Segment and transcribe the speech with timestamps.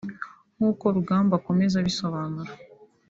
[0.55, 2.51] nk’uko Rugamba akomeza abisobanura